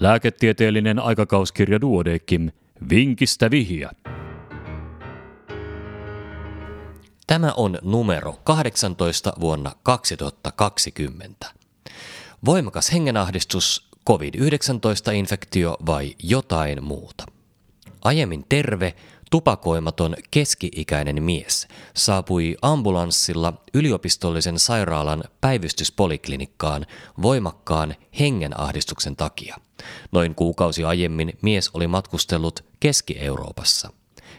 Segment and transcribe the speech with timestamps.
[0.00, 2.50] Lääketieteellinen aikakauskirja Duodekim.
[2.90, 3.90] Vinkistä vihiä.
[7.26, 11.46] Tämä on numero 18 vuonna 2020.
[12.44, 17.24] Voimakas hengenahdistus, COVID-19-infektio vai jotain muuta?
[18.04, 18.94] Aiemmin terve,
[19.30, 26.86] tupakoimaton keski-ikäinen mies saapui ambulanssilla yliopistollisen sairaalan päivystyspoliklinikkaan
[27.22, 29.56] voimakkaan hengenahdistuksen takia.
[30.12, 33.92] Noin kuukausi aiemmin mies oli matkustellut Keski-Euroopassa.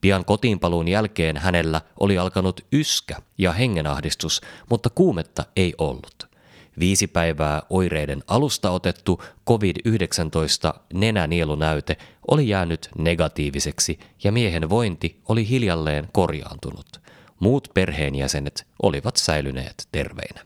[0.00, 4.40] Pian kotiinpaluun jälkeen hänellä oli alkanut yskä ja hengenahdistus,
[4.70, 6.31] mutta kuumetta ei ollut.
[6.78, 11.96] Viisi päivää oireiden alusta otettu COVID-19 nenänielunäyte
[12.30, 17.00] oli jäänyt negatiiviseksi ja miehen vointi oli hiljalleen korjaantunut.
[17.40, 20.40] Muut perheenjäsenet olivat säilyneet terveinä.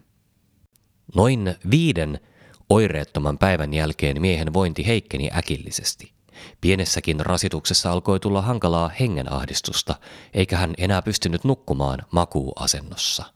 [1.15, 2.20] Noin viiden
[2.70, 6.12] oireettoman päivän jälkeen miehen vointi heikkeni äkillisesti.
[6.61, 9.95] Pienessäkin rasituksessa alkoi tulla hankalaa hengenahdistusta,
[10.34, 13.25] eikä hän enää pystynyt nukkumaan makuuasennossa–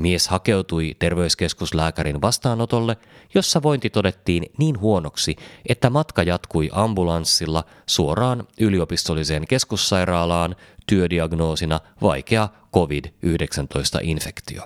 [0.00, 2.96] Mies hakeutui terveyskeskuslääkärin vastaanotolle,
[3.34, 5.36] jossa vointi todettiin niin huonoksi,
[5.68, 14.62] että matka jatkui ambulanssilla suoraan yliopistolliseen keskussairaalaan työdiagnoosina vaikea COVID-19-infektio.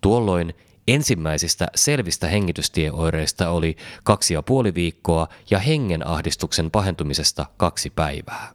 [0.00, 0.54] Tuolloin
[0.88, 8.52] ensimmäisistä selvistä hengitystieoireista oli kaksi ja puoli viikkoa ja hengenahdistuksen pahentumisesta kaksi päivää.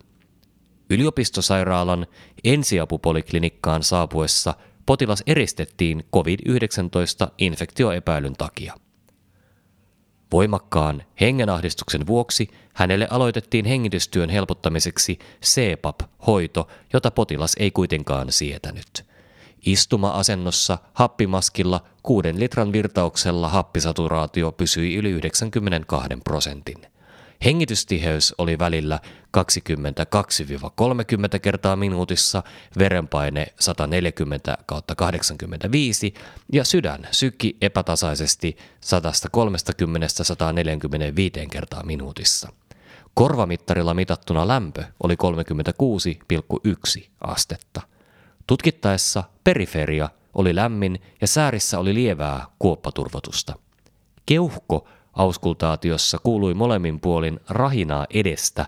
[0.90, 2.08] Yliopistosairaalan
[2.44, 4.54] ensiapupoliklinikkaan saapuessa
[4.86, 8.74] potilas eristettiin COVID-19-infektioepäilyn takia.
[10.32, 19.06] Voimakkaan hengenahdistuksen vuoksi hänelle aloitettiin hengitystyön helpottamiseksi CPAP-hoito, jota potilas ei kuitenkaan sietänyt.
[19.66, 26.95] Istuma-asennossa happimaskilla 6 litran virtauksella happisaturaatio pysyi yli 92 prosentin.
[27.46, 29.00] Hengitystiheys oli välillä
[29.38, 29.40] 22-30
[31.42, 32.44] kertaa minuutissa,
[32.78, 36.14] verenpaine 140 kautta 85
[36.54, 38.58] ja sydän sykki epätasaisesti
[41.44, 42.50] 130-145 kertaa minuutissa.
[43.14, 45.16] Korvamittarilla mitattuna lämpö oli
[47.00, 47.82] 36,1 astetta.
[48.48, 53.56] Tutkittaessa periferia oli lämmin ja säärissä oli lievää kuoppaturvotusta.
[54.26, 58.66] Keuhko Auskultaatiossa kuului molemmin puolin rahinaa edestä,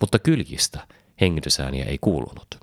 [0.00, 0.86] mutta kylkistä
[1.20, 2.60] hengitysääniä ei kuulunut.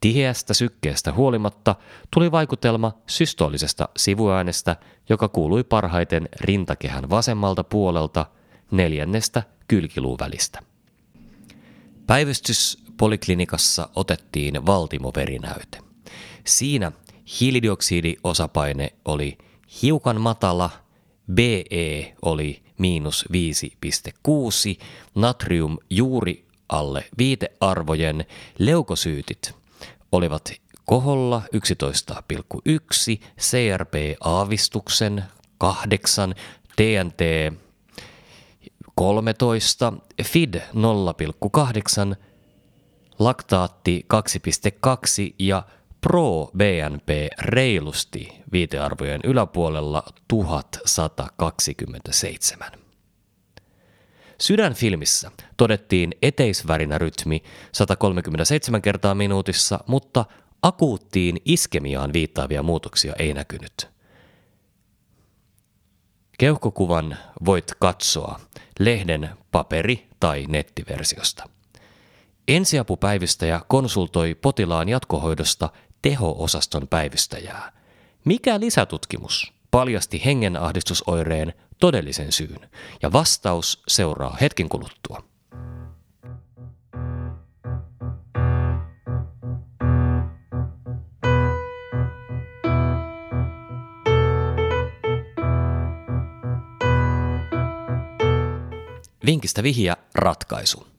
[0.00, 1.74] Tiheästä sykkeestä huolimatta
[2.14, 4.76] tuli vaikutelma systolisesta sivuäänestä,
[5.08, 8.26] joka kuului parhaiten rintakehän vasemmalta puolelta
[8.70, 10.62] neljännestä kylkiluun välistä.
[12.06, 15.78] Päivystyspoliklinikassa otettiin valtimoverinäyte.
[16.44, 16.92] Siinä
[17.40, 19.38] hiilidioksidiosapaine oli
[19.82, 20.70] hiukan matala–
[21.34, 24.82] BE oli miinus 5,6,
[25.14, 28.24] natrium juuri alle viitearvojen,
[28.58, 29.54] leukosyytit
[30.12, 30.52] olivat
[30.84, 35.24] koholla 11,1, CRP-aavistuksen
[35.58, 36.34] 8,
[36.76, 37.20] TNT
[38.94, 42.16] 13, FID 0,8,
[43.18, 45.62] laktaatti 2,2 ja
[46.06, 47.08] Pro BNP
[47.38, 52.70] reilusti viitearvojen yläpuolella 1127.
[54.40, 60.24] Sydänfilmissä todettiin eteisvärinä rytmi 137 kertaa minuutissa, mutta
[60.62, 63.88] akuuttiin iskemiaan viittaavia muutoksia ei näkynyt.
[66.38, 68.40] Keuhkokuvan voit katsoa
[68.78, 71.48] lehden paperi- tai nettiversiosta.
[72.48, 75.70] Ensiapupäivystäjä konsultoi potilaan jatkohoidosta
[76.02, 77.72] teho-osaston päivystäjää.
[78.24, 82.70] Mikä lisätutkimus paljasti hengenahdistusoireen todellisen syyn?
[83.02, 85.22] Ja vastaus seuraa hetken kuluttua.
[99.26, 100.95] Vinkistä vihja ratkaisu.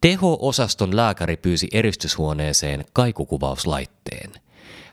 [0.00, 4.32] Teho-osaston lääkäri pyysi eristyshuoneeseen kaikukuvauslaitteen.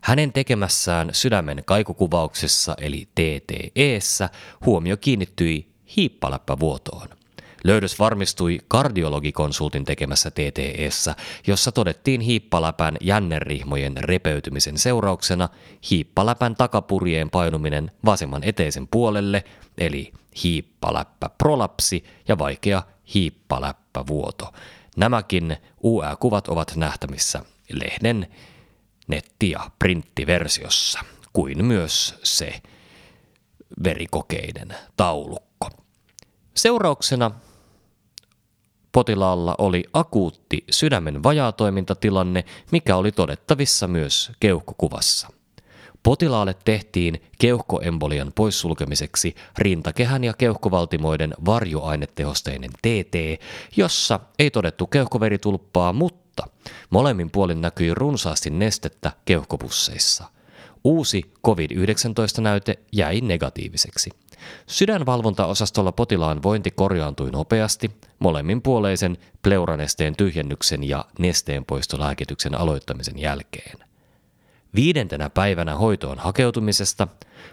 [0.02, 4.30] Hänen tekemässään sydämen kaikukuvauksessa eli TTEssä
[4.66, 5.68] huomio kiinnittyi
[5.98, 7.08] hiippaläppävuotoon.
[7.64, 11.16] Löydös varmistui kardiologikonsultin tekemässä TTEssä,
[11.48, 15.50] jossa todettiin hiippaläpän jännerihmojen repeytymisen seurauksena
[15.90, 19.44] hiippaläpän takapurjeen painuminen vasemman eteisen puolelle,
[19.78, 20.14] eli
[20.44, 22.84] hiippaläppä prolapsi ja vaikea
[23.14, 24.54] hiippaläppävuoto.
[24.98, 28.28] Nämäkin UE-kuvat ovat nähtävissä lehden
[29.08, 31.00] netti- ja printtiversiossa,
[31.34, 32.62] kuin myös se
[33.84, 35.70] verikokeiden taulukko.
[36.56, 37.32] Seurauksena
[38.92, 45.37] potilaalla oli akuutti sydämen vajaatoimintatilanne, mikä oli todettavissa myös keuhkokuvassa.
[46.04, 53.42] Potilaalle tehtiin keuhkoembolian poissulkemiseksi rintakehän ja keuhkovaltimoiden varjoainetehosteinen TT,
[53.76, 56.48] jossa ei todettu keuhkoveritulppaa, mutta
[56.90, 60.24] molemmin puolin näkyi runsaasti nestettä keuhkopusseissa.
[60.84, 64.10] Uusi COVID-19-näyte jäi negatiiviseksi.
[64.68, 73.87] Sydänvalvontaosastolla potilaan vointi korjaantui nopeasti molemminpuoleisen pleuranesteen tyhjennyksen ja nesteenpoistolääkityksen aloittamisen jälkeen.
[74.76, 77.08] Viidentenä päivänä hoitoon hakeutumisesta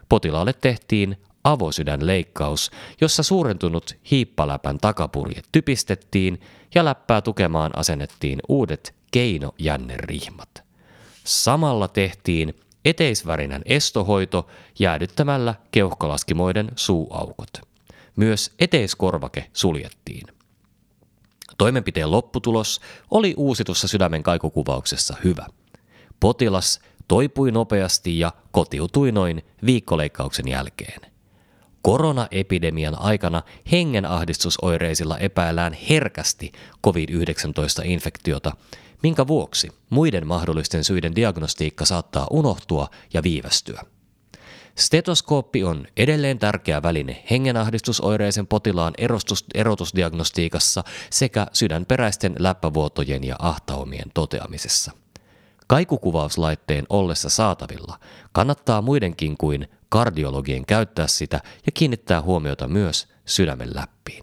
[0.09, 2.71] potilaalle tehtiin avosydänleikkaus,
[3.01, 6.41] jossa suurentunut hiippaläpän takapurje typistettiin
[6.75, 10.65] ja läppää tukemaan asennettiin uudet keinojännerihmat.
[11.25, 14.47] Samalla tehtiin eteisvärinän estohoito
[14.79, 17.51] jäädyttämällä keuhkolaskimoiden suuaukot.
[18.17, 20.27] Myös eteiskorvake suljettiin.
[21.59, 22.81] Toimenpiteen lopputulos
[23.11, 25.47] oli uusitussa sydämen kaikukuvauksessa hyvä.
[26.21, 31.01] Potilas toipui nopeasti ja kotiutui noin viikkoleikkauksen jälkeen.
[31.83, 33.43] Koronaepidemian aikana
[33.73, 36.53] hengenahdistusoireisilla epäillään herkästi
[36.87, 38.53] COVID-19-infektiota,
[39.03, 43.83] minkä vuoksi muiden mahdollisten syiden diagnostiikka saattaa unohtua ja viivästyä.
[44.75, 55.04] Stetoskooppi on edelleen tärkeä väline hengenahdistusoireisen potilaan erostus, erotusdiagnostiikassa sekä sydänperäisten läppävuotojen ja ahtaumien toteamisessa.
[55.67, 57.99] Kaikukuvauslaitteen ollessa saatavilla
[58.33, 64.23] kannattaa muidenkin kuin kardiologien käyttää sitä ja kiinnittää huomiota myös sydämen läppiin.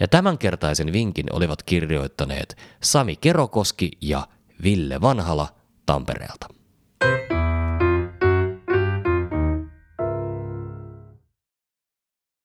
[0.00, 4.28] Ja tämänkertaisen vinkin olivat kirjoittaneet Sami Kerokoski ja
[4.62, 5.48] Ville Vanhala
[5.86, 6.55] Tampereelta.